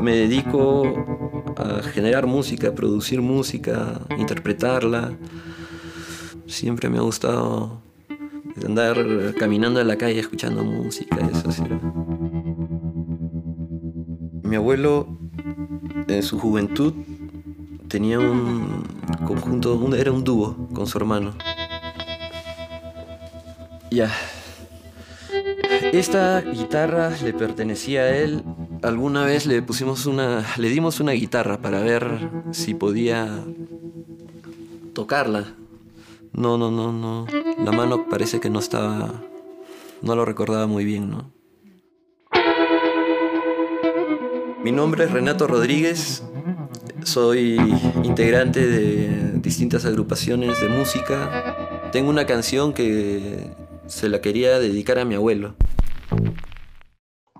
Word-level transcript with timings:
me 0.00 0.16
dedico 0.16 0.84
a 1.56 1.82
generar 1.82 2.26
música, 2.26 2.68
a 2.68 2.74
producir 2.74 3.20
música, 3.20 4.00
interpretarla. 4.16 5.12
Siempre 6.46 6.88
me 6.88 6.98
ha 6.98 7.02
gustado 7.02 7.82
andar 8.64 8.96
caminando 9.38 9.80
en 9.80 9.88
la 9.88 9.96
calle 9.96 10.20
escuchando 10.20 10.64
música, 10.64 11.16
eso 11.30 11.52
sí. 11.52 11.62
Mi 14.42 14.56
abuelo 14.56 15.06
en 16.08 16.22
su 16.22 16.38
juventud 16.38 16.94
tenía 17.88 18.18
un 18.18 18.84
conjunto, 19.26 19.94
era 19.94 20.12
un 20.12 20.24
dúo 20.24 20.68
con 20.72 20.86
su 20.86 20.98
hermano. 20.98 21.34
Ya. 23.90 24.10
Esta 25.92 26.40
guitarra 26.40 27.10
le 27.22 27.32
pertenecía 27.32 28.02
a 28.02 28.16
él. 28.16 28.42
Alguna 28.82 29.24
vez 29.24 29.46
le 29.46 29.60
pusimos 29.60 30.06
una, 30.06 30.44
le 30.56 30.68
dimos 30.68 31.00
una 31.00 31.12
guitarra 31.12 31.58
para 31.58 31.80
ver 31.80 32.30
si 32.52 32.74
podía 32.74 33.44
tocarla. 34.94 35.54
No, 36.32 36.58
no, 36.58 36.70
no, 36.70 36.92
no. 36.92 37.26
La 37.64 37.72
mano 37.72 38.08
parece 38.08 38.38
que 38.38 38.50
no 38.50 38.60
estaba, 38.60 39.12
no 40.02 40.14
lo 40.14 40.24
recordaba 40.24 40.66
muy 40.66 40.84
bien, 40.84 41.10
¿no? 41.10 41.32
Mi 44.62 44.70
nombre 44.70 45.04
es 45.04 45.10
Renato 45.10 45.46
Rodríguez. 45.46 46.22
Soy 47.02 47.56
integrante 48.04 48.66
de 48.66 49.32
distintas 49.40 49.84
agrupaciones 49.86 50.60
de 50.60 50.68
música. 50.68 51.90
Tengo 51.90 52.10
una 52.10 52.26
canción 52.26 52.72
que 52.72 53.50
se 53.86 54.08
la 54.08 54.20
quería 54.20 54.58
dedicar 54.58 54.98
a 54.98 55.04
mi 55.04 55.14
abuelo. 55.14 55.56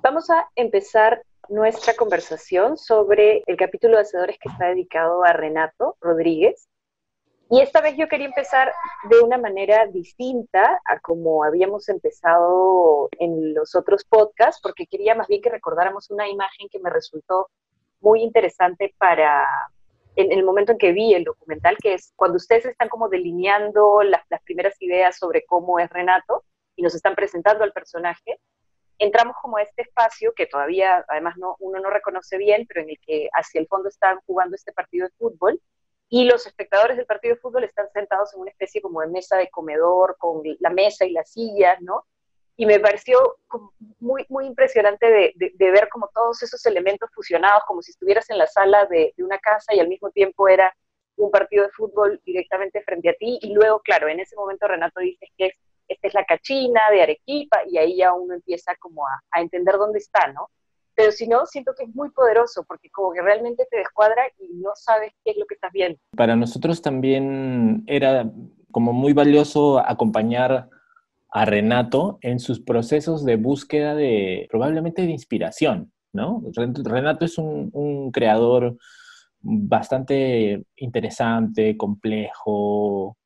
Vamos 0.03 0.31
a 0.31 0.49
empezar 0.57 1.23
nuestra 1.49 1.95
conversación 1.95 2.77
sobre 2.77 3.43
el 3.47 3.57
capítulo 3.57 3.97
de 3.97 4.03
Hacedores 4.03 4.39
que 4.39 4.49
está 4.49 4.69
dedicado 4.69 5.25
a 5.25 5.33
Renato 5.33 5.97
Rodríguez. 6.01 6.69
Y 7.51 7.63
esta 7.63 7.81
vez 7.81 7.97
yo 7.97 8.09
quería 8.09 8.27
empezar 8.27 8.73
de 9.09 9.21
una 9.21 9.39
manera 9.39 9.87
distinta 9.87 10.81
a 10.85 11.01
como 11.01 11.45
habíamos 11.45 11.89
empezado 11.89 13.09
en 13.19 13.55
los 13.55 13.75
otros 13.75 14.05
podcasts, 14.05 14.61
porque 14.63 14.87
quería 14.87 15.15
más 15.15 15.29
bien 15.29 15.41
que 15.41 15.49
recordáramos 15.49 16.11
una 16.11 16.29
imagen 16.29 16.69
que 16.71 16.79
me 16.79 16.91
resultó 16.91 17.49
muy 18.01 18.23
interesante 18.23 18.95
para 18.99 19.47
en, 20.17 20.33
el 20.33 20.45
momento 20.45 20.73
en 20.73 20.79
que 20.79 20.93
vi 20.93 21.15
el 21.15 21.25
documental, 21.25 21.77
que 21.81 21.95
es 21.95 22.13
cuando 22.17 22.37
ustedes 22.37 22.67
están 22.67 22.89
como 22.89 23.09
delineando 23.09 24.03
las, 24.03 24.23
las 24.29 24.43
primeras 24.43 24.75
ideas 24.83 25.17
sobre 25.17 25.47
cómo 25.47 25.79
es 25.79 25.89
Renato 25.89 26.45
y 26.77 26.83
nos 26.83 26.95
están 26.95 27.15
presentando 27.15 27.65
al 27.65 27.73
personaje, 27.73 28.39
entramos 28.99 29.37
como 29.41 29.57
a 29.57 29.63
este 29.63 29.83
espacio 29.83 30.33
que 30.35 30.47
todavía, 30.47 31.05
además, 31.09 31.37
no, 31.39 31.57
uno 31.61 31.81
no 31.81 31.91
reconoce 31.91 32.37
bien, 32.39 32.67
pero 32.67 32.83
en 32.83 32.91
el 32.91 32.99
que 33.01 33.29
hacia 33.33 33.61
el 33.61 33.69
fondo 33.69 33.89
están 33.89 34.19
jugando 34.27 34.57
este 34.57 34.73
partido 34.73 35.07
de 35.07 35.15
fútbol 35.19 35.61
y 36.11 36.25
los 36.25 36.47
espectadores 36.47 36.97
del 36.97 37.07
partido 37.07 37.35
de 37.35 37.41
fútbol 37.41 37.65
están 37.65 37.89
sentados 37.93 38.33
en 38.35 38.41
una 38.41 38.51
especie 38.51 38.81
como 38.81 39.01
de 39.03 39.09
mesa 39.09 39.37
de 39.37 39.51
comedor 39.51 40.17
con 40.19 40.43
la 40.61 40.71
mesa 40.71 41.05
y 41.05 41.13
las 41.13 41.31
sillas, 41.31 41.81
¿no? 41.83 42.07
Y 42.57 42.67
me 42.67 42.81
pareció 42.81 43.37
muy, 44.01 44.25
muy 44.29 44.47
impresionante 44.47 45.07
de, 45.07 45.55
ver 45.59 45.89
como 45.91 46.09
todos 46.13 46.43
esos 46.43 46.65
elementos 46.67 47.09
fusionados, 47.15 47.63
como 47.67 47.83
si 47.83 47.93
estuvieras 47.93 48.29
en 48.31 48.39
la 48.39 48.47
sala 48.49 48.87
de, 48.87 49.15
una 49.19 49.39
casa 49.39 49.75
y 49.75 49.81
al 49.81 49.89
mismo 49.89 50.11
tiempo 50.11 50.49
era 50.49 50.75
un 51.17 51.31
partido 51.31 51.65
de 51.65 51.71
fútbol 51.71 52.21
directamente 52.25 52.83
frente 52.83 53.11
a 53.11 53.15
ti. 53.15 53.39
Y 53.43 53.53
luego, 53.53 53.81
claro, 53.81 54.09
en 54.09 54.19
ese 54.19 54.35
momento 54.35 54.67
Renato 54.67 55.01
dice 55.01 55.29
que 55.37 55.53
esta 55.89 56.09
es 56.09 56.15
la 56.15 56.25
cachina 56.25 56.91
de 56.91 57.03
Arequipa 57.03 57.61
y 57.69 57.79
ahí 57.79 57.97
ya 57.97 58.13
uno 58.13 58.35
empieza 58.35 58.75
como 58.77 59.07
a, 59.07 59.21
a 59.31 59.41
entender 59.41 59.77
dónde 59.77 59.99
está, 59.99 60.33
¿no? 60.33 60.51
pero 60.99 61.13
si 61.13 61.29
no, 61.29 61.47
siento 61.47 61.75
que 61.79 61.85
es 61.85 61.95
muy 61.95 62.11
poderoso 62.11 62.65
porque 62.67 62.91
como 62.91 63.13
que 63.13 63.23
realmente 63.23 63.65
te 63.71 63.79
descuadra 63.79 64.21
y 64.37 64.53
no 64.55 64.71
sabes 64.75 65.13
qué 65.25 65.31
es 65.31 65.37
lo 65.37 65.47
que 65.47 65.55
estás 65.55 65.71
viendo. 65.73 65.97
Para 66.17 66.35
nosotros 66.35 66.83
también 66.83 67.85
era 67.87 68.29
como 68.73 68.93
muy 68.93 69.13
valioso 69.13 69.79
acompañar 69.79 70.69
a 71.31 71.45
Renato 71.45 72.19
en 72.21 72.41
sus 72.41 72.59
procesos 72.59 73.25
de 73.25 73.37
búsqueda 73.37 73.95
de 73.95 74.49
probablemente 74.51 75.03
de 75.03 75.13
inspiración, 75.13 75.93
¿no? 76.13 76.43
Renato 76.57 77.27
es 77.27 77.39
un, 77.39 77.71
un 77.73 78.11
creador 78.11 78.77
bastante 79.41 80.65
interesante, 80.75 81.77
complejo, 81.77 83.17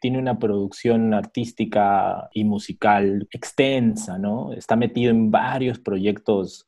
tiene 0.00 0.18
una 0.18 0.38
producción 0.38 1.14
artística 1.14 2.28
y 2.32 2.44
musical 2.44 3.26
extensa, 3.30 4.18
¿no? 4.18 4.52
Está 4.52 4.76
metido 4.76 5.10
en 5.10 5.30
varios 5.30 5.78
proyectos 5.78 6.66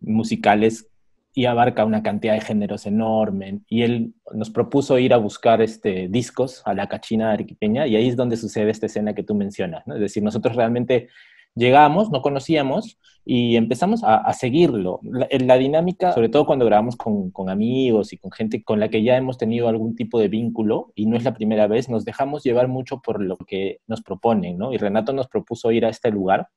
musicales 0.00 0.88
y 1.32 1.46
abarca 1.46 1.84
una 1.84 2.02
cantidad 2.02 2.34
de 2.34 2.40
géneros 2.40 2.86
enorme. 2.86 3.60
Y 3.68 3.82
él 3.82 4.14
nos 4.32 4.50
propuso 4.50 4.98
ir 4.98 5.14
a 5.14 5.18
buscar 5.18 5.62
este, 5.62 6.08
discos 6.08 6.62
a 6.64 6.74
la 6.74 6.88
cachina 6.88 7.32
arequipeña 7.32 7.86
y 7.86 7.96
ahí 7.96 8.08
es 8.08 8.16
donde 8.16 8.36
sucede 8.36 8.70
esta 8.70 8.86
escena 8.86 9.14
que 9.14 9.22
tú 9.22 9.34
mencionas. 9.34 9.86
Es 9.86 10.00
decir, 10.00 10.22
nosotros 10.22 10.56
realmente 10.56 11.08
llegamos, 11.54 12.10
no 12.10 12.22
conocíamos 12.22 12.98
y 13.24 13.56
empezamos 13.56 14.02
a, 14.04 14.32
seguirlo. 14.32 15.00
La, 15.02 15.28
la, 15.30 15.56
dinámica, 15.56 16.12
sobre 16.12 16.28
todo 16.28 16.46
cuando 16.46 16.64
grabamos 16.64 16.96
con, 16.96 17.30
con, 17.30 17.50
amigos 17.50 18.12
y 18.12 18.16
con 18.16 18.30
gente 18.32 18.62
con 18.62 18.80
la 18.80 18.88
que 18.88 19.02
ya 19.02 19.16
hemos 19.16 19.38
tenido 19.38 19.68
algún 19.68 19.94
tipo 19.94 20.18
de 20.18 20.28
vínculo 20.28 20.92
y 20.94 21.06
no 21.06 21.16
es 21.16 21.24
la 21.24 21.34
primera 21.34 21.66
vez, 21.66 21.88
nos 21.88 22.04
dejamos 22.04 22.42
llevar 22.42 22.68
mucho 22.68 23.00
por 23.00 23.22
lo 23.22 23.36
que 23.36 23.80
nos 23.86 24.02
proponen, 24.02 24.58
¿no? 24.58 24.72
Y 24.72 24.78
Renato 24.78 25.12
nos 25.12 25.28
propuso 25.28 25.70
ir 25.70 25.84
a 25.84 25.90
este 25.90 26.10
lugar 26.10 26.48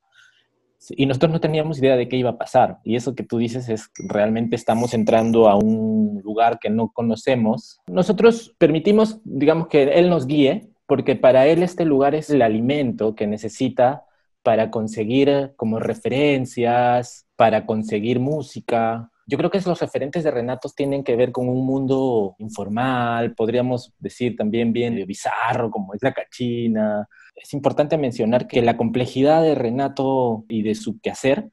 y 0.90 1.06
nosotros 1.06 1.32
no 1.32 1.40
teníamos 1.40 1.80
idea 1.80 1.96
de 1.96 2.08
qué 2.08 2.18
iba 2.18 2.32
a 2.32 2.38
pasar. 2.38 2.80
Y 2.84 2.96
eso 2.96 3.16
que 3.16 3.24
tú 3.24 3.38
dices 3.38 3.70
es 3.70 3.92
realmente 3.98 4.56
estamos 4.56 4.94
entrando 4.94 5.48
a 5.48 5.56
un 5.56 6.22
lugar 6.24 6.60
que 6.60 6.70
no 6.70 6.90
conocemos. 6.90 7.80
Nosotros 7.88 8.54
permitimos, 8.58 9.20
digamos, 9.24 9.68
que 9.68 9.84
Él 9.84 10.10
nos 10.10 10.28
guíe, 10.28 10.70
porque 10.86 11.16
para 11.16 11.48
Él 11.48 11.64
este 11.64 11.86
lugar 11.86 12.16
es 12.16 12.30
el 12.30 12.42
alimento 12.42 13.16
que 13.16 13.28
necesita 13.28 14.04
para 14.44 14.70
conseguir 14.70 15.54
como 15.56 15.80
referencias, 15.80 17.26
para 17.36 17.66
conseguir 17.66 18.20
música. 18.20 19.10
Yo 19.26 19.38
creo 19.38 19.50
que 19.50 19.62
los 19.66 19.80
referentes 19.80 20.24
de 20.24 20.32
Renatos 20.32 20.76
tienen 20.76 21.04
que 21.04 21.16
ver 21.16 21.32
con 21.32 21.48
un 21.48 21.66
mundo 21.66 22.36
informal, 22.40 23.34
podríamos 23.36 23.94
decir 24.00 24.36
también 24.36 24.74
bien 24.74 24.96
bizarro, 25.08 25.72
como 25.72 25.94
es 25.94 26.04
la 26.04 26.14
cachina, 26.14 27.08
es 27.36 27.54
importante 27.54 27.98
mencionar 27.98 28.48
que 28.48 28.62
la 28.62 28.78
complejidad 28.78 29.42
de 29.42 29.56
Renato 29.56 30.46
y 30.50 30.62
de 30.62 30.76
su 30.76 31.00
quehacer, 31.00 31.50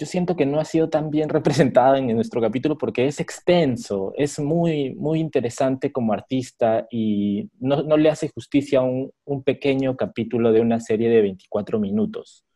yo 0.00 0.06
siento 0.06 0.34
que 0.34 0.46
no 0.46 0.58
ha 0.58 0.64
sido 0.64 0.88
tan 0.88 1.10
bien 1.10 1.28
representada 1.28 1.98
en 1.98 2.06
nuestro 2.16 2.40
capítulo 2.40 2.78
porque 2.78 3.06
es 3.06 3.20
extenso, 3.20 4.14
es 4.16 4.40
muy, 4.40 4.94
muy 4.94 5.20
interesante 5.20 5.92
como 5.92 6.14
artista 6.14 6.86
y 6.90 7.50
no, 7.60 7.82
no 7.82 7.98
le 7.98 8.08
hace 8.08 8.30
justicia 8.34 8.78
a 8.78 8.82
un, 8.82 9.12
un 9.26 9.42
pequeño 9.42 9.96
capítulo 9.96 10.52
de 10.52 10.62
una 10.62 10.80
serie 10.80 11.10
de 11.10 11.20
24 11.20 11.78
minutos. 11.78 12.46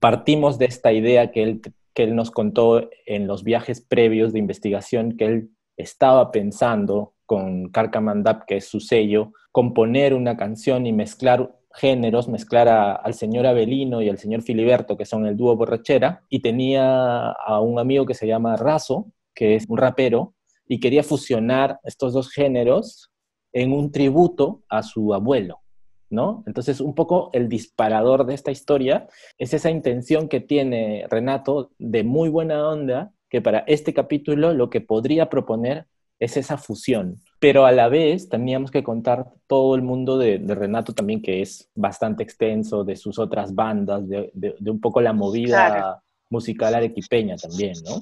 Partimos 0.00 0.58
de 0.58 0.64
esta 0.64 0.92
idea 0.92 1.30
que 1.30 1.44
él, 1.44 1.60
que 1.94 2.02
él 2.02 2.16
nos 2.16 2.32
contó 2.32 2.90
en 3.06 3.28
los 3.28 3.44
viajes 3.44 3.80
previos 3.80 4.32
de 4.32 4.40
investigación 4.40 5.16
que 5.16 5.26
él 5.26 5.50
estaba 5.76 6.32
pensando 6.32 7.14
con 7.24 7.68
Carcamandap, 7.68 8.44
que 8.46 8.56
es 8.56 8.64
su 8.64 8.80
sello, 8.80 9.32
componer 9.52 10.14
una 10.14 10.36
canción 10.36 10.86
y 10.86 10.92
mezclar 10.92 11.54
géneros, 11.72 12.28
mezclar 12.28 12.68
al 12.68 13.14
señor 13.14 13.46
Avelino 13.46 14.02
y 14.02 14.08
al 14.08 14.18
señor 14.18 14.42
Filiberto, 14.42 14.96
que 14.96 15.04
son 15.04 15.26
el 15.26 15.36
dúo 15.36 15.56
borrachera, 15.56 16.24
y 16.28 16.40
tenía 16.40 17.30
a 17.30 17.60
un 17.60 17.78
amigo 17.78 18.06
que 18.06 18.14
se 18.14 18.26
llama 18.26 18.56
Razo, 18.56 19.12
que 19.34 19.54
es 19.54 19.66
un 19.68 19.78
rapero, 19.78 20.34
y 20.66 20.80
quería 20.80 21.02
fusionar 21.02 21.78
estos 21.84 22.12
dos 22.12 22.30
géneros 22.30 23.10
en 23.52 23.72
un 23.72 23.90
tributo 23.90 24.62
a 24.68 24.82
su 24.82 25.14
abuelo, 25.14 25.60
¿no? 26.08 26.44
Entonces, 26.46 26.80
un 26.80 26.94
poco 26.94 27.30
el 27.32 27.48
disparador 27.48 28.26
de 28.26 28.34
esta 28.34 28.50
historia 28.50 29.08
es 29.38 29.54
esa 29.54 29.70
intención 29.70 30.28
que 30.28 30.40
tiene 30.40 31.06
Renato 31.08 31.72
de 31.78 32.04
muy 32.04 32.28
buena 32.28 32.68
onda, 32.68 33.12
que 33.28 33.40
para 33.40 33.60
este 33.60 33.94
capítulo 33.94 34.54
lo 34.54 34.70
que 34.70 34.80
podría 34.80 35.28
proponer 35.28 35.86
es 36.18 36.36
esa 36.36 36.58
fusión. 36.58 37.16
Pero 37.40 37.64
a 37.64 37.72
la 37.72 37.88
vez 37.88 38.28
teníamos 38.28 38.70
que 38.70 38.84
contar 38.84 39.32
todo 39.46 39.74
el 39.74 39.82
mundo 39.82 40.18
de, 40.18 40.38
Renato 40.46 40.92
también, 40.92 41.22
que 41.22 41.42
es 41.42 41.70
bastante 41.74 42.22
extenso, 42.22 42.84
de 42.84 42.96
sus 42.96 43.18
otras 43.18 43.54
bandas, 43.54 44.06
de, 44.06 44.30
un 44.66 44.80
poco 44.80 45.00
la 45.00 45.12
movida 45.12 46.02
musical 46.28 46.74
arequipeña 46.74 47.36
también, 47.36 47.74
¿no? 47.84 47.98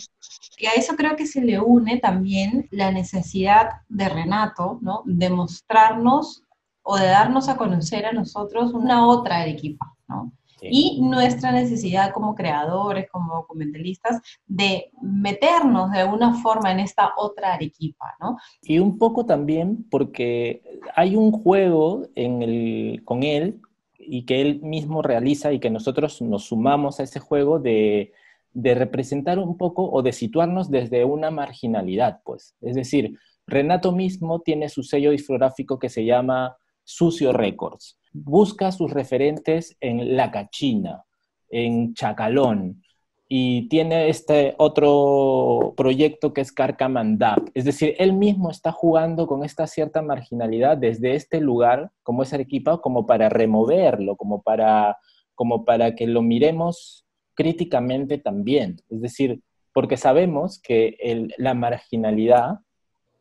Y 0.59 0.67
a 0.67 0.73
eso 0.73 0.97
creo 0.97 1.17
que 1.17 1.27
se 1.27 1.41
le 1.41 1.61
une 1.61 1.99
también 1.99 2.69
la 2.71 2.91
necesidad 2.91 3.71
de 3.89 4.09
Renato, 4.09 4.79
¿no? 4.83 5.03
De 5.07 5.31
mostrarnos 5.31 6.43
o 6.83 6.97
de 6.97 7.07
darnos 7.07 7.49
a 7.49 7.57
conocer 7.57 8.07
a 8.07 8.13
nosotros 8.13 8.73
una 8.73 9.07
otra 9.07 9.43
Arequipa, 9.43 9.95
¿no? 10.09 10.33
Y 10.63 11.01
nuestra 11.01 11.53
necesidad 11.53 12.13
como 12.13 12.35
creadores, 12.35 13.09
como 13.11 13.35
documentalistas, 13.35 14.21
de 14.47 14.91
meternos 15.01 15.91
de 15.93 16.01
alguna 16.01 16.35
forma 16.43 16.73
en 16.73 16.81
esta 16.81 17.13
otra 17.17 17.55
Arequipa, 17.55 18.17
¿no? 18.21 18.37
Y 18.63 18.79
un 18.79 18.99
poco 18.99 19.27
también 19.27 19.87
porque 19.91 20.63
hay 20.95 21.17
un 21.17 21.33
juego 21.33 22.07
en 22.15 22.43
el, 22.43 23.03
con 23.05 23.23
él 23.23 23.61
y 23.99 24.25
que 24.25 24.41
él 24.41 24.61
mismo 24.63 25.03
realiza 25.03 25.53
y 25.53 25.61
que 25.61 25.71
nosotros 25.71 26.23
nos 26.23 26.45
sumamos 26.45 26.99
a 26.99 27.03
ese 27.03 27.21
juego 27.21 27.59
de, 27.59 28.13
de 28.53 28.75
representar 28.75 29.39
un 29.39 29.57
poco 29.57 29.91
o 29.91 30.03
de 30.03 30.13
situarnos 30.13 30.71
desde 30.71 31.05
una 31.05 31.31
marginalidad, 31.31 32.21
pues. 32.25 32.57
Es 32.61 32.75
decir, 32.75 33.19
Renato 33.47 33.93
mismo 33.93 34.41
tiene 34.41 34.69
su 34.69 34.83
sello 34.83 35.11
discográfico 35.11 35.79
que 35.79 35.89
se 35.89 36.05
llama 36.05 36.57
Sucio 36.89 37.35
Records. 37.35 38.01
Busca 38.15 38.73
sus 38.73 38.91
referentes 38.91 39.77
en 39.79 40.17
La 40.17 40.31
Cachina, 40.31 41.05
en 41.51 41.93
Chacalón, 41.93 42.83
y 43.29 43.69
tiene 43.69 44.09
este 44.09 44.55
otro 44.57 45.75
proyecto 45.77 46.33
que 46.33 46.41
es 46.41 46.51
Carcamandap. 46.51 47.51
Es 47.53 47.67
decir, 47.67 47.95
él 47.99 48.15
mismo 48.15 48.51
está 48.51 48.73
jugando 48.73 49.27
con 49.27 49.45
esta 49.45 49.67
cierta 49.67 50.01
marginalidad 50.01 50.79
desde 50.79 51.15
este 51.15 51.43
lugar, 51.43 51.91
como 52.03 52.23
es 52.23 52.33
Arequipa, 52.33 52.81
como 52.81 53.05
para 53.05 53.29
removerlo, 53.29 54.17
como 54.17 54.41
para, 54.41 54.97
como 55.35 55.67
para 55.67 55.95
que 55.95 56.07
lo 56.07 56.23
miremos 56.23 57.05
críticamente 57.35 58.17
también. 58.17 58.81
Es 58.89 59.03
decir, 59.03 59.43
porque 59.75 59.99
sabemos 59.99 60.59
que 60.59 60.97
la 61.37 61.53
marginalidad 61.53 62.61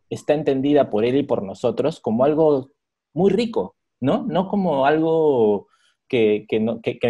está 0.09 0.35
entendida 0.35 0.89
por 0.89 1.03
él 1.03 1.17
y 1.17 1.23
por 1.23 1.43
nosotros 1.43 1.99
como 1.99 2.23
algo 2.23 2.71
muy 3.17 3.31
rico, 3.31 3.75
¿no? 3.99 4.25
No 4.27 4.47
como 4.47 4.85
algo 4.85 5.67
que, 6.07 6.45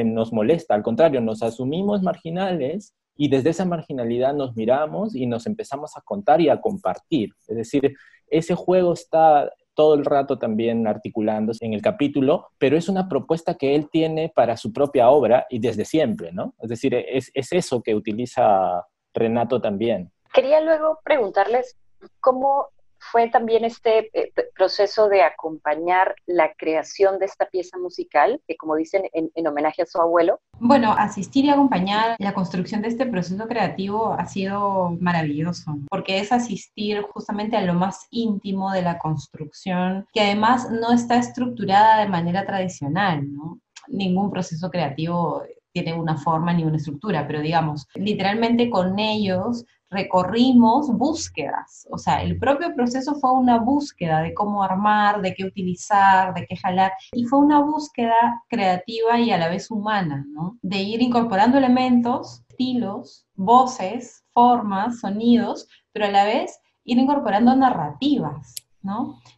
nos 0.06 0.32
molesta, 0.32 0.74
al 0.74 0.82
contrario, 0.82 1.22
nos 1.22 1.44
asumimos 1.44 2.02
marginales 2.02 2.96
y 3.16 3.28
desde 3.30 3.50
esa 3.50 3.66
marginalidad 3.66 4.34
nos 4.34 4.56
miramos 4.56 5.16
y 5.16 5.26
nos 5.26 5.46
empezamos 5.48 5.98
a 5.98 6.02
contar 6.02 6.40
y 6.40 6.50
a 6.50 6.62
compartir. 6.62 7.32
Es 7.48 7.58
decir, 7.58 7.94
ese 8.28 8.56
juego 8.56 8.94
está 8.94 9.52
todo 9.74 9.96
el 9.96 10.06
rato 10.06 10.40
también 10.40 10.88
articulándose 10.88 11.66
en 11.66 11.74
el 11.74 11.82
capítulo, 11.82 12.48
pero 12.58 12.78
es 12.78 12.88
una 12.90 13.10
propuesta 13.10 13.56
que 13.56 13.76
él 13.76 13.90
tiene 13.92 14.32
para 14.34 14.58
su 14.58 14.72
propia 14.72 15.10
obra 15.10 15.46
y 15.50 15.60
desde 15.60 15.86
siempre, 15.86 16.32
¿no? 16.32 16.56
Es 16.60 16.70
decir, 16.70 16.96
es, 16.96 17.30
es 17.34 17.52
eso 17.52 17.84
que 17.84 17.94
utiliza 17.94 18.86
Renato 19.14 19.62
también. 19.62 20.12
Quería 20.34 20.62
luego 20.62 21.00
preguntarles 21.04 21.78
cómo 22.22 22.68
fue 23.00 23.30
también 23.30 23.66
este 23.66 24.10
eh, 24.14 24.32
proceso 24.56 25.10
de 25.10 25.22
acompañar 25.22 26.16
la 26.26 26.54
creación 26.54 27.20
de 27.20 27.26
esta 27.26 27.48
pieza 27.48 27.78
musical, 27.78 28.42
que 28.48 28.58
como 28.58 28.76
dicen, 28.76 29.04
en, 29.14 29.48
homenaje 29.48 29.82
a 29.82 29.86
su 29.86 30.00
abuelo? 30.00 30.40
Bueno, 30.60 30.94
asistir 30.98 31.46
y 31.46 31.50
acompañar 31.50 32.16
la 32.20 32.34
construcción 32.34 32.82
de 32.82 32.90
este 32.90 33.06
proceso 33.06 33.48
creativo 33.48 34.14
ha 34.14 34.26
sido 34.26 34.98
maravilloso, 35.00 35.78
porque 35.90 36.20
es 36.20 36.32
asistir 36.32 37.02
justamente 37.02 37.56
a 37.56 37.62
lo 37.62 37.74
más 37.74 38.08
íntimo 38.12 38.72
de 38.72 38.82
la 38.82 38.98
construcción, 38.98 40.06
que 40.12 40.22
además 40.22 40.70
no 40.70 40.92
está 40.92 41.18
estructurada 41.18 42.00
de 42.00 42.10
manera 42.10 42.46
tradicional, 42.46 43.32
¿no? 43.32 43.60
Ningún 43.88 44.32
proceso 44.32 44.70
creativo 44.70 45.44
tiene 45.84 46.00
una 46.00 46.18
forma 46.18 46.54
ni 46.54 46.64
una 46.64 46.78
estructura, 46.78 47.28
pero 47.28 47.42
digamos, 47.42 47.88
literalmente 47.96 48.70
con 48.70 48.98
ellos 48.98 49.64
recorrimos 49.90 50.90
búsquedas, 50.90 51.88
o 51.92 51.98
sea, 51.98 52.22
el 52.22 52.38
propio 52.38 52.74
proceso 52.76 53.16
fue 53.16 53.32
una 53.32 53.60
búsqueda 53.60 54.22
de 54.22 54.34
cómo 54.34 54.64
armar, 54.64 55.22
de 55.22 55.34
qué 55.34 55.46
utilizar, 55.46 56.34
de 56.34 56.46
qué 56.46 56.58
jalar, 56.58 56.92
y 57.14 57.24
fue 57.26 57.40
una 57.40 57.62
búsqueda 57.62 58.44
creativa 58.50 59.20
y 59.20 59.32
a 59.32 59.38
la 59.38 59.50
vez 59.50 59.72
humana, 59.72 60.26
¿no? 60.30 60.58
De 60.62 60.80
ir 60.80 61.02
incorporando 61.02 61.58
elementos, 61.58 62.44
estilos, 62.50 63.26
voces, 63.36 64.26
formas, 64.34 65.00
sonidos, 65.00 65.68
pero 65.94 66.06
a 66.06 66.12
la 66.12 66.26
vez 66.26 66.60
ir 66.84 66.98
incorporando 66.98 67.56
narrativas, 67.56 68.56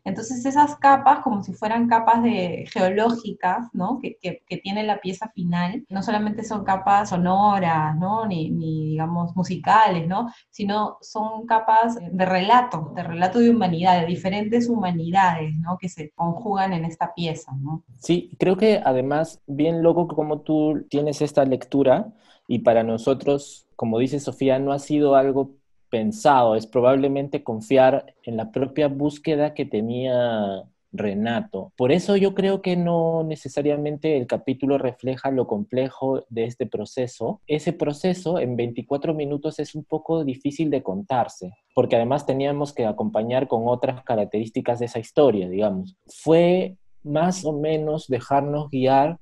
entonces 0.04 0.46
esas 0.46 0.75
capas, 0.78 1.19
como 1.19 1.44
si 1.44 1.54
fueran 1.54 1.88
capas 1.88 2.24
geológicas, 2.72 3.68
¿no? 3.74 4.00
Que, 4.01 4.18
tiene 4.63 4.84
la 4.84 5.00
pieza 5.00 5.30
final, 5.30 5.86
no 5.90 6.04
solamente 6.04 6.44
son 6.44 6.63
capas 6.63 7.10
sonoras, 7.10 7.96
¿no? 7.98 8.25
Ni, 8.25 8.51
digamos, 8.51 9.36
musicales, 9.36 10.07
¿no? 10.07 10.30
Sino 10.50 10.98
son 11.01 11.46
capas 11.46 11.98
de 12.00 12.25
relato, 12.25 12.92
de 12.96 13.04
relato 13.04 13.40
de 13.40 13.50
humanidad, 13.50 14.01
de 14.01 14.07
diferentes 14.07 14.68
humanidades. 14.68 15.54
Que 15.80 15.90
se 15.90 16.12
conjugan 16.12 16.74
en 16.74 16.86
esta 16.86 17.13
pieza. 17.13 17.51
Sí, 18.00 18.31
creo 18.38 18.57
que 18.57 18.81
además, 18.84 19.42
bien 19.48 19.81
loco 19.84 20.07
como 20.07 20.42
tú 20.42 20.86
tienes 20.90 21.22
esta 21.22 21.46
lectura, 21.46 22.13
y 22.48 22.60
para 22.60 22.84
nosotros, 22.84 23.68
como 23.75 24.00
dice 24.00 24.19
Sofía, 24.19 24.57
no 24.60 24.72
ha 24.72 24.80
sido 24.80 25.16
algo 25.16 25.51
pensado, 25.89 26.56
es 26.56 26.68
probablemente 26.68 27.44
confiar 27.44 28.13
en 28.24 28.38
la 28.38 28.51
propia 28.51 28.88
búsqueda 28.88 29.53
que 29.53 29.65
tenía 29.65 30.63
Renato. 30.91 31.71
Por 31.77 31.91
eso 31.91 32.15
yo 32.15 32.33
creo 32.33 32.62
que 32.62 32.75
no 32.75 33.24
necesariamente 33.24 34.18
el 34.18 34.27
capítulo 34.27 34.77
refleja 34.77 35.31
lo 35.31 35.47
complejo 35.47 36.25
de 36.30 36.45
este 36.45 36.65
proceso. 36.65 37.41
Ese 37.47 37.74
proceso 37.74 38.39
en 38.39 38.56
24 38.56 39.13
minutos 39.13 39.59
es 39.59 39.75
un 39.75 39.83
poco 39.83 40.24
difícil 40.24 40.69
de 40.69 40.81
contarse, 40.81 41.53
porque 41.75 41.95
además 41.95 42.25
teníamos 42.25 42.74
que 42.74 42.86
acompañar 42.86 43.47
con 43.47 43.68
otras 43.68 44.03
características 44.03 44.80
de 44.80 44.86
esa 44.86 45.00
historia, 45.00 45.47
digamos. 45.50 45.95
Fue 46.07 46.75
más 47.03 47.45
o 47.45 47.53
menos 47.53 48.07
dejarnos 48.07 48.69
guiar 48.69 49.19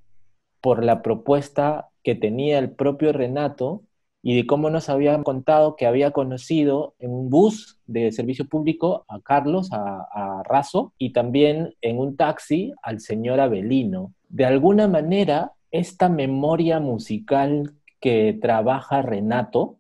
por 0.62 0.84
la 0.84 1.02
propuesta 1.02 1.90
que 2.04 2.16
tenía 2.16 2.60
el 2.60 2.72
propio 2.72 3.12
Renato 3.12 3.84
y 4.24 4.36
de 4.36 4.46
cómo 4.46 4.70
nos 4.70 4.90
habían 4.90 5.24
contado 5.24 5.76
que 5.76 5.86
había 5.86 6.12
conocido 6.12 6.96
en 7.00 7.12
un 7.12 7.30
bus 7.30 7.80
de 7.86 8.12
servicio 8.12 8.46
público 8.46 9.06
a 9.08 9.22
Carlos, 9.22 9.70
a, 9.72 10.08
a 10.12 10.44
Razo, 10.44 10.94
y 10.98 11.14
también 11.14 11.76
en 11.82 12.00
un 12.00 12.18
taxi 12.18 12.74
al 12.82 13.00
señor 13.00 13.40
Abelino. 13.40 14.14
De 14.30 14.46
alguna 14.46 14.88
manera, 14.88 15.54
esta 15.72 16.10
memoria 16.10 16.80
musical 16.80 17.74
que 18.00 18.38
trabaja 18.42 19.02
Renato 19.02 19.78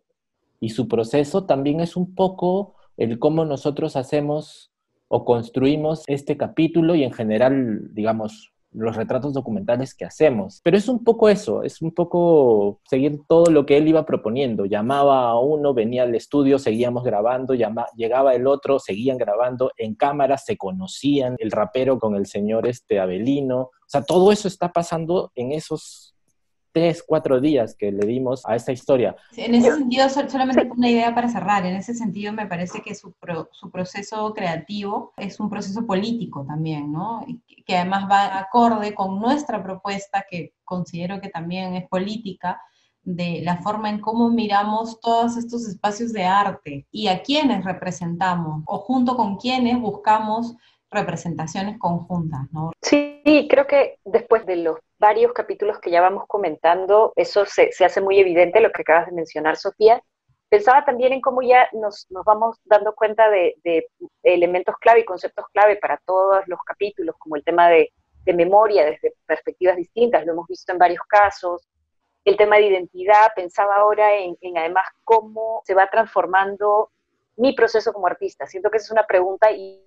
y 0.59 0.69
su 0.69 0.87
proceso 0.87 1.45
también 1.45 1.81
es 1.81 1.95
un 1.95 2.15
poco 2.15 2.75
el 2.97 3.19
cómo 3.19 3.45
nosotros 3.45 3.95
hacemos 3.95 4.71
o 5.07 5.23
construimos 5.23 6.03
este 6.07 6.35
capítulo 6.35 6.95
y 6.95 7.03
en 7.03 7.13
general, 7.13 7.93
digamos, 7.93 8.53
los 8.77 8.95
retratos 8.95 9.33
documentales 9.33 9.93
que 9.93 10.05
hacemos. 10.05 10.61
Pero 10.63 10.77
es 10.77 10.87
un 10.87 11.03
poco 11.03 11.29
eso, 11.29 11.63
es 11.63 11.81
un 11.81 11.91
poco 11.91 12.79
seguir 12.85 13.19
todo 13.27 13.51
lo 13.51 13.65
que 13.65 13.77
él 13.77 13.87
iba 13.87 14.05
proponiendo. 14.05 14.65
Llamaba 14.65 15.29
a 15.29 15.39
uno, 15.39 15.73
venía 15.73 16.03
al 16.03 16.15
estudio, 16.15 16.59
seguíamos 16.59 17.03
grabando, 17.03 17.53
llegaba 17.53 18.35
el 18.35 18.47
otro, 18.47 18.79
seguían 18.79 19.17
grabando, 19.17 19.71
en 19.77 19.95
cámara 19.95 20.37
se 20.37 20.57
conocían, 20.57 21.35
el 21.39 21.51
rapero 21.51 21.99
con 21.99 22.15
el 22.15 22.25
señor 22.25 22.67
este 22.67 22.99
Abelino. 22.99 23.59
O 23.59 23.89
sea, 23.89 24.03
todo 24.03 24.31
eso 24.31 24.47
está 24.47 24.71
pasando 24.71 25.31
en 25.35 25.51
esos 25.51 26.16
tres, 26.71 27.03
cuatro 27.05 27.39
días 27.39 27.75
que 27.75 27.91
le 27.91 28.05
dimos 28.05 28.45
a 28.45 28.55
esta 28.55 28.71
historia. 28.71 29.15
En 29.35 29.55
ese 29.55 29.71
sentido, 29.71 30.09
solamente 30.09 30.69
una 30.75 30.89
idea 30.89 31.13
para 31.13 31.29
cerrar, 31.29 31.65
en 31.65 31.75
ese 31.75 31.93
sentido 31.93 32.33
me 32.33 32.47
parece 32.47 32.81
que 32.81 32.95
su, 32.95 33.13
su 33.51 33.71
proceso 33.71 34.33
creativo 34.33 35.13
es 35.17 35.39
un 35.39 35.49
proceso 35.49 35.85
político 35.85 36.45
también, 36.45 36.91
¿no? 36.91 37.25
Que 37.65 37.77
además 37.77 38.07
va 38.09 38.39
acorde 38.39 38.93
con 38.93 39.19
nuestra 39.19 39.63
propuesta, 39.63 40.25
que 40.29 40.53
considero 40.63 41.19
que 41.21 41.29
también 41.29 41.75
es 41.75 41.87
política, 41.87 42.61
de 43.07 43.39
la 43.41 43.57
forma 43.57 43.89
en 43.89 44.01
cómo 44.01 44.29
miramos 44.29 44.99
todos 44.99 45.37
estos 45.37 45.65
espacios 45.65 46.11
de 46.11 46.25
arte 46.25 46.85
y 46.91 47.07
a 47.07 47.23
quienes 47.23 47.63
representamos 47.63 48.63
o 48.65 48.79
junto 48.79 49.15
con 49.15 49.37
quienes 49.37 49.79
buscamos 49.79 50.55
representaciones 50.91 51.77
conjuntas, 51.79 52.51
¿no? 52.51 52.71
Sí, 52.81 53.47
creo 53.49 53.65
que 53.65 53.99
después 54.03 54.45
de 54.45 54.57
los 54.57 54.77
varios 54.99 55.33
capítulos 55.33 55.79
que 55.79 55.91
ya 55.91 56.01
vamos 56.01 56.23
comentando, 56.27 57.13
eso 57.15 57.45
se, 57.45 57.69
hace 57.83 58.01
muy 58.01 58.19
evidente, 58.19 58.61
lo 58.61 58.71
que 58.71 58.81
acabas 58.81 59.07
de 59.07 59.13
mencionar, 59.13 59.57
Sofía. 59.57 60.01
Pensaba 60.49 60.85
también 60.85 61.13
en 61.13 61.21
cómo 61.21 61.41
ya 61.41 61.67
nos, 61.73 62.07
vamos 62.09 62.57
dando 62.63 62.95
cuenta 62.95 63.29
de, 63.29 63.55
elementos 64.23 64.75
clave 64.79 65.01
y 65.01 65.05
conceptos 65.05 65.45
clave 65.53 65.75
para 65.75 65.97
todos 66.05 66.47
los 66.47 66.59
capítulos, 66.63 67.15
como 67.19 67.35
el 67.35 67.43
tema 67.43 67.69
de, 67.69 67.91
memoria 68.25 68.83
desde 68.83 69.13
perspectivas 69.25 69.77
distintas, 69.77 70.25
lo 70.25 70.33
hemos 70.33 70.47
visto 70.47 70.73
en 70.73 70.77
varios 70.77 71.01
casos, 71.07 71.65
el 72.25 72.35
tema 72.35 72.57
de 72.57 72.63
identidad, 72.63 73.31
pensaba 73.33 73.77
ahora 73.77 74.17
en, 74.17 74.35
además 74.57 74.85
cómo 75.05 75.61
se 75.63 75.73
va 75.73 75.89
transformando 75.89 76.91
mi 77.37 77.53
proceso 77.53 77.93
como 77.93 78.05
artista. 78.05 78.45
Siento 78.45 78.69
que 78.69 78.77
esa 78.77 78.87
es 78.87 78.91
una 78.91 79.07
pregunta 79.07 79.49
y, 79.51 79.81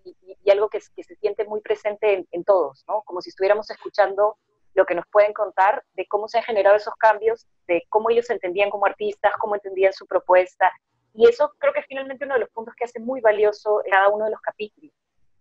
algo 0.50 0.71
que, 0.71 0.81
se 0.81 1.17
siente 1.17 1.45
muy 1.45 1.61
presente 1.61 2.14
en, 2.14 2.26
en, 2.31 2.43
todos, 2.45 2.83
¿no? 2.88 3.02
Como 3.02 3.21
si 3.21 3.29
estuviéramos 3.29 3.71
escuchando 3.71 4.38
lo 4.75 4.87
que 4.87 4.95
nos 4.95 5.07
pueden 5.11 5.33
contar 5.33 5.83
de 5.95 6.07
cómo 6.07 6.29
se 6.29 6.39
han 6.39 6.45
generado 6.45 6.77
esos 6.77 6.95
cambios, 6.97 7.47
de 7.67 7.85
cómo 7.89 8.11
ellos 8.11 8.27
se 8.27 8.35
entendían 8.35 8.71
como 8.71 8.87
artistas, 8.87 9.33
cómo 9.39 9.55
entendían 9.55 9.93
su 9.93 10.07
propuesta. 10.07 10.71
Y 11.15 11.29
eso 11.29 11.53
creo 11.59 11.73
que 11.73 11.81
es 11.81 11.87
finalmente 11.87 12.25
uno 12.25 12.35
de 12.35 12.41
los 12.41 12.50
puntos 12.50 12.75
que 12.77 12.85
hace 12.85 13.00
muy 13.00 13.21
valioso 13.21 13.83
cada 13.91 14.09
uno 14.09 14.27
de 14.27 14.31
los 14.31 14.41
capítulos, 14.41 14.93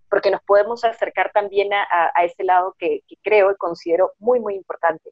porque 0.10 0.32
nos 0.32 0.42
podemos 0.44 0.84
acercar 0.84 1.32
también 1.32 1.72
a, 1.74 2.12
ese 2.24 2.44
lado 2.44 2.76
que, 2.78 3.02
creo 3.22 3.52
y 3.52 3.56
considero 3.56 4.14
muy, 4.18 4.40
muy 4.40 4.56
importante. 4.56 5.12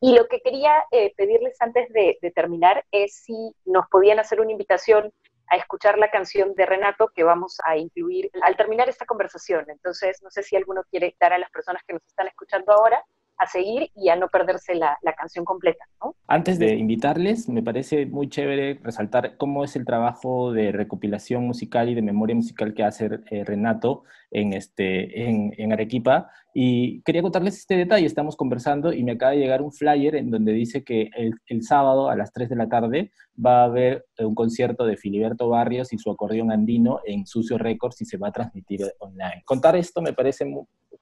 Y 0.00 0.16
lo 0.16 0.26
que 0.26 0.40
quería 0.40 0.84
eh, 0.90 1.14
pedirles 1.16 1.60
antes 1.60 1.88
de, 1.92 2.18
de 2.20 2.30
terminar 2.32 2.84
es 2.90 3.22
si 3.24 3.54
nos 3.64 3.86
podían 3.88 4.18
hacer 4.18 4.40
una 4.40 4.50
invitación 4.50 5.12
a 5.48 5.56
escuchar 5.56 5.98
la 5.98 6.10
canción 6.10 6.54
de 6.54 6.66
Renato 6.66 7.08
que 7.14 7.22
vamos 7.22 7.58
a 7.64 7.76
incluir 7.76 8.30
al 8.42 8.56
terminar 8.56 8.88
esta 8.88 9.04
conversación. 9.04 9.66
Entonces, 9.68 10.20
no 10.22 10.30
sé 10.30 10.42
si 10.42 10.56
alguno 10.56 10.82
quiere 10.90 11.14
dar 11.20 11.34
a 11.34 11.38
las 11.38 11.50
personas 11.50 11.82
que 11.86 11.92
nos 11.92 12.02
están 12.06 12.26
escuchando 12.26 12.72
ahora 12.72 13.04
a 13.42 13.46
seguir 13.46 13.90
y 13.94 14.08
a 14.08 14.16
no 14.16 14.28
perderse 14.28 14.74
la, 14.74 14.96
canción 15.16 15.44
completa. 15.44 15.84
¿no? 16.00 16.14
Antes 16.26 16.58
de 16.58 16.74
invitarles, 16.74 17.48
me 17.48 17.62
parece 17.62 18.06
muy 18.06 18.28
chévere 18.28 18.80
resaltar 18.82 19.36
cómo 19.36 19.64
es 19.64 19.76
el 19.76 19.84
trabajo 19.84 20.52
de 20.52 20.72
recopilación 20.72 21.46
musical 21.46 21.88
y 21.88 21.94
de 21.94 22.02
memoria 22.02 22.34
musical 22.34 22.72
que 22.72 22.84
hace 22.84 23.10
eh, 23.30 23.44
Renato 23.44 24.04
en, 24.30 24.52
este, 24.52 25.28
en, 25.28 25.72
Arequipa. 25.72 26.30
Y 26.54 27.02
quería 27.02 27.22
contarles 27.22 27.58
este 27.58 27.76
detalle, 27.76 28.06
estamos 28.06 28.36
conversando 28.36 28.92
y 28.92 29.02
me 29.02 29.12
acaba 29.12 29.32
de 29.32 29.38
llegar 29.38 29.62
un 29.62 29.72
flyer 29.72 30.16
en 30.16 30.30
donde 30.30 30.52
dice 30.52 30.84
que 30.84 31.10
el, 31.16 31.34
el 31.46 31.62
sábado 31.62 32.10
a 32.10 32.16
las 32.16 32.32
3 32.32 32.48
de 32.48 32.56
la 32.56 32.68
tarde 32.68 33.10
va 33.44 33.62
a 33.62 33.64
haber 33.64 34.06
un 34.18 34.34
concierto 34.34 34.84
de 34.84 34.96
Filiberto 34.96 35.48
Barrios 35.48 35.92
y 35.92 35.98
su 35.98 36.10
acordeón 36.10 36.52
andino 36.52 37.00
en 37.04 37.26
Sucio 37.26 37.58
Records 37.58 38.00
y 38.02 38.04
se 38.04 38.18
va 38.18 38.28
a 38.28 38.32
transmitir 38.32 38.80
online. 38.98 39.42
Contar 39.44 39.76
esto 39.76 40.02
me 40.02 40.12
parece 40.12 40.44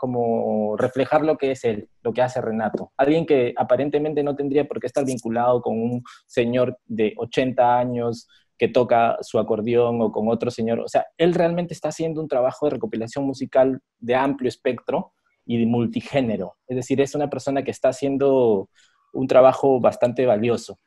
como 0.00 0.78
reflejar 0.78 1.20
lo 1.20 1.36
que 1.36 1.50
es 1.50 1.62
él, 1.64 1.90
lo 2.02 2.14
que 2.14 2.22
hace 2.22 2.40
Renato. 2.40 2.90
Alguien 2.96 3.26
que 3.26 3.52
aparentemente 3.54 4.22
no 4.22 4.34
tendría 4.34 4.66
por 4.66 4.80
qué 4.80 4.86
estar 4.86 5.04
vinculado 5.04 5.60
con 5.60 5.78
un 5.78 6.02
señor 6.26 6.78
de 6.86 7.12
80 7.18 7.78
años 7.78 8.26
que 8.56 8.68
toca 8.68 9.18
su 9.20 9.38
acordeón 9.38 10.00
o 10.00 10.10
con 10.10 10.28
otro 10.28 10.50
señor. 10.50 10.80
O 10.80 10.88
sea, 10.88 11.04
él 11.18 11.34
realmente 11.34 11.74
está 11.74 11.90
haciendo 11.90 12.22
un 12.22 12.28
trabajo 12.28 12.64
de 12.64 12.70
recopilación 12.70 13.26
musical 13.26 13.80
de 13.98 14.14
amplio 14.14 14.48
espectro 14.48 15.12
y 15.44 15.58
de 15.58 15.66
multigénero. 15.66 16.56
Es 16.66 16.76
decir, 16.76 16.98
es 17.02 17.14
una 17.14 17.28
persona 17.28 17.62
que 17.62 17.70
está 17.70 17.90
haciendo 17.90 18.70
un 19.12 19.26
trabajo 19.26 19.80
bastante 19.80 20.24
valioso. 20.24 20.78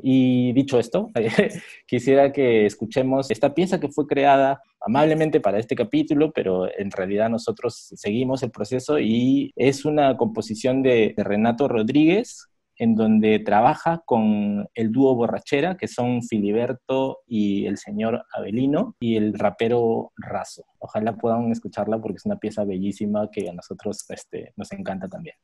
Y 0.00 0.52
dicho 0.52 0.78
esto, 0.78 1.10
quisiera 1.86 2.32
que 2.32 2.66
escuchemos 2.66 3.30
esta 3.30 3.54
pieza 3.54 3.80
que 3.80 3.88
fue 3.88 4.06
creada 4.06 4.60
amablemente 4.80 5.40
para 5.40 5.58
este 5.58 5.74
capítulo, 5.74 6.32
pero 6.32 6.68
en 6.78 6.90
realidad 6.90 7.28
nosotros 7.28 7.92
seguimos 7.96 8.42
el 8.42 8.50
proceso 8.50 8.98
y 8.98 9.52
es 9.56 9.84
una 9.84 10.16
composición 10.16 10.82
de, 10.82 11.14
Renato 11.16 11.68
Rodríguez, 11.68 12.48
en 12.78 12.94
donde 12.94 13.38
trabaja 13.38 14.02
con 14.04 14.68
el 14.74 14.92
dúo 14.92 15.14
Borrachera, 15.14 15.76
que 15.76 15.88
son 15.88 16.22
Filiberto 16.22 17.20
y 17.26 17.66
el 17.66 17.78
señor 17.78 18.24
Abelino, 18.34 18.94
y 19.00 19.16
el 19.16 19.32
rapero 19.32 20.12
Razo. 20.16 20.64
Ojalá 20.78 21.16
puedan 21.16 21.50
escucharla 21.50 21.98
porque 22.00 22.16
es 22.16 22.26
una 22.26 22.38
pieza 22.38 22.64
bellísima 22.64 23.30
que 23.30 23.48
a 23.48 23.54
nosotros 23.54 24.04
este, 24.10 24.52
nos 24.56 24.70
encanta 24.72 25.08
también. 25.08 25.36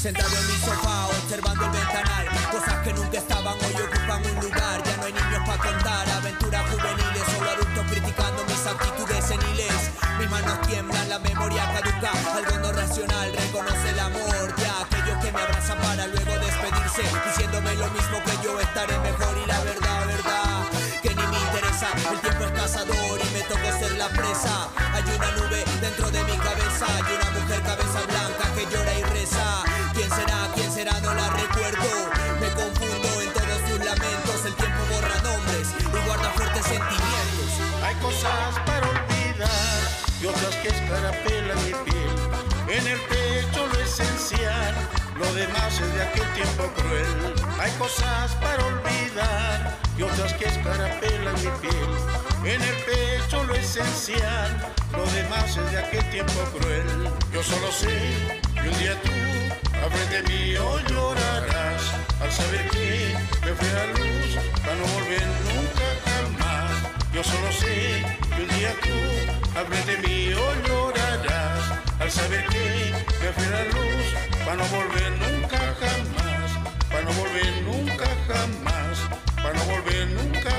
Sentado 0.00 0.34
en 0.34 0.46
mi 0.46 0.54
sofá 0.64 1.08
observando 1.08 1.62
el 1.66 1.72
ventanal. 1.72 2.26
Cosas 2.50 2.78
que 2.82 2.90
nunca 2.94 3.18
estaban 3.18 3.52
hoy 3.52 3.82
ocupan 3.82 4.24
un 4.24 4.44
lugar. 4.46 4.82
Ya 4.82 4.96
no 4.96 5.04
hay 5.04 5.12
niños 5.12 5.42
para 5.44 5.58
contar 5.58 6.08
aventuras 6.08 6.62
juveniles. 6.70 7.22
Solo 7.36 7.50
adultos 7.50 7.84
criticando 7.90 8.44
mis 8.46 8.66
actitudes 8.66 9.24
seniles 9.26 9.90
Mis 10.18 10.30
manos 10.30 10.58
tiemblan, 10.62 11.06
la 11.06 11.18
memoria 11.18 11.70
caduca. 11.74 12.12
Algo 12.34 12.58
no 12.60 12.72
racional, 12.72 13.30
reconoce 13.30 13.90
el 13.90 14.00
amor 14.00 14.56
de 14.56 14.66
aquellos 14.80 15.22
que 15.22 15.32
me 15.32 15.40
abrazan 15.42 15.78
para 15.82 16.06
luego 16.06 16.32
despedirse. 16.32 17.02
Diciéndome 17.26 17.74
lo 17.74 17.90
mismo 17.90 18.24
que 18.24 18.42
yo 18.42 18.58
estaré 18.58 18.98
mejor. 19.00 19.36
Y 19.36 19.46
la 19.46 19.60
verdad, 19.64 20.06
verdad, 20.06 20.64
que 21.02 21.10
ni 21.10 21.26
me 21.26 21.38
interesa. 21.38 21.88
El 22.10 22.20
tiempo 22.20 22.44
es 22.44 22.52
cazador 22.52 23.20
y 23.20 23.34
me 23.34 23.42
tocó 23.42 23.78
ser 23.78 23.92
la 23.98 24.08
presa 24.08 24.68
lo 45.40 45.46
demás 45.46 45.80
es 45.80 45.94
de 45.94 46.02
aquel 46.02 46.32
tiempo 46.34 46.64
cruel. 46.76 47.34
Hay 47.58 47.70
cosas 47.78 48.34
para 48.42 48.62
olvidar 48.66 49.78
y 49.96 50.02
otras 50.02 50.34
que 50.34 50.44
escarapelan 50.44 51.34
mi 51.36 51.50
piel. 51.62 51.90
En 52.44 52.60
el 52.60 52.76
pecho 52.84 53.42
lo 53.44 53.54
esencial, 53.54 54.72
lo 54.92 55.04
demás 55.12 55.56
es 55.56 55.72
de 55.72 55.78
aquel 55.78 56.10
tiempo 56.10 56.40
cruel. 56.52 57.08
Yo 57.32 57.42
solo 57.42 57.72
sé 57.72 58.40
que 58.54 58.68
un 58.68 58.78
día 58.78 58.94
tú 59.02 59.10
frente 59.90 60.30
mío 60.30 60.78
llorarás 60.90 61.82
al 62.20 62.30
saber 62.30 62.68
que 62.70 63.16
me 63.44 63.52
fui 63.54 63.68
a 63.68 63.86
luz 63.96 64.36
para 64.62 64.76
no 64.76 64.84
volver 64.94 65.26
nunca 65.48 65.86
jamás. 66.04 66.70
Yo 67.14 67.24
solo 67.24 67.50
sé 67.52 68.04
que 68.36 68.42
un 68.42 68.48
día 68.58 68.72
tú 68.82 69.58
al 69.58 69.66
frente 69.66 70.06
mío 70.06 70.38
llorarás 70.68 71.80
al 71.98 72.10
saber 72.10 72.46
que 72.48 72.92
me 73.22 73.32
fui 73.32 73.46
a 73.46 73.64
luz 73.64 74.29
para 74.44 74.56
no 74.56 74.64
volver 74.64 75.10
nunca 75.18 75.58
jamás, 75.80 76.50
para 76.88 77.02
no 77.02 77.12
volver 77.12 77.62
nunca 77.62 78.06
jamás, 78.26 78.98
para 79.36 79.54
no 79.54 79.64
volver 79.64 80.06
nunca 80.08 80.49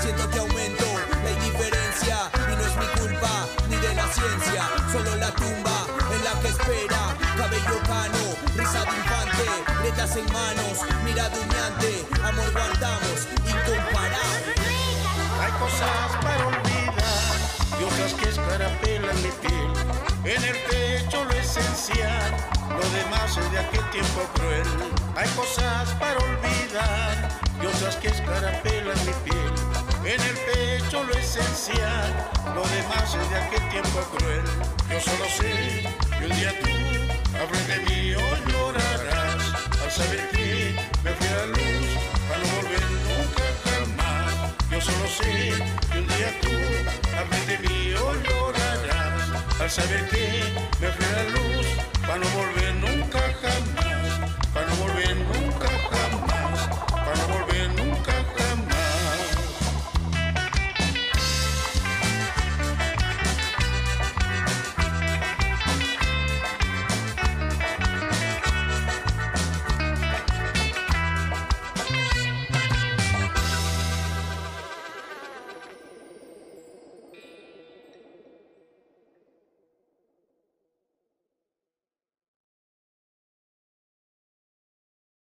siento 0.00 0.30
que 0.30 0.38
aumento 0.38 0.84
la 1.22 1.30
indiferencia 1.30 2.30
y 2.34 2.56
no 2.56 2.62
es 2.62 2.76
mi 2.76 2.86
culpa 3.00 3.46
ni 3.68 3.76
de 3.76 3.94
la 3.94 4.06
ciencia, 4.08 4.68
solo 4.92 5.16
la 5.16 5.30
tumba 5.32 5.86
en 6.12 6.24
la 6.24 6.40
que 6.40 6.48
espera, 6.48 7.16
cabello 7.36 7.80
cano, 7.86 8.24
risa 8.56 8.84
de 8.84 8.96
infante, 8.96 9.46
letras 9.82 10.16
en 10.16 10.32
manos, 10.32 10.78
mirada 11.04 11.36
humeante, 11.38 12.06
amor 12.22 12.52
guardamos, 12.52 13.28
incomparable. 13.46 14.54
Hay 15.40 15.52
cosas 15.52 16.22
para 16.22 16.46
olvidar 16.46 17.34
otras 17.86 18.14
que 18.14 18.28
en 20.24 20.42
el 20.42 20.56
pecho 20.70 21.24
lo 21.24 21.32
esencial, 21.32 22.30
lo 22.70 22.88
demás 22.96 23.36
es 23.36 23.50
de 23.52 23.58
aquel 23.58 23.90
tiempo 23.90 24.22
cruel. 24.34 24.66
Hay 25.16 25.28
cosas 25.30 25.90
para 26.00 26.18
olvidar 26.18 27.28
y 27.62 27.66
otras 27.66 27.96
que 27.96 28.08
escarapelan 28.08 28.98
mi 29.06 29.12
piel 29.24 29.54
en 30.04 30.20
el 30.20 30.36
pecho 30.48 31.04
lo 31.04 31.12
esencial, 31.14 32.30
lo 32.54 32.62
demás 32.62 33.14
es 33.14 33.30
de 33.30 33.36
aquel 33.36 33.68
tiempo 33.68 34.00
cruel. 34.16 34.44
Yo 34.90 35.00
solo 35.00 35.24
sé 35.38 35.84
que 36.18 36.24
un 36.24 36.32
día 36.36 36.52
tú, 36.60 36.70
a 37.36 37.46
frente 37.46 37.90
mío, 37.90 38.18
llorarás 38.48 39.42
al 39.82 39.90
saber 39.90 40.28
que 40.30 40.74
me 41.02 41.10
fui 41.12 41.28
a 41.28 41.36
la 41.36 41.46
luz 41.46 41.86
para 42.28 42.40
no 42.40 42.48
volver 42.56 42.86
nunca 43.08 43.44
jamás. 43.64 44.54
Yo 44.70 44.80
solo 44.80 45.06
sé 45.08 45.52
que 45.92 45.98
un 45.98 46.06
día 46.08 46.30
tú, 46.40 46.54
a 47.16 47.24
frente 47.26 47.68
mío, 47.68 48.00
llorarás 48.24 49.03
al 49.60 49.70
saber 49.70 50.08
que 50.08 50.42
me 50.80 50.88
fue 50.88 51.06
la 51.12 51.22
luz, 51.30 51.66
para 52.02 52.18
no 52.18 52.28
volver 52.30 52.74
nunca 52.74 53.20
jamás, 53.40 54.30
para 54.52 54.66
no 54.66 54.76
volver 54.76 55.16
nunca. 55.16 55.43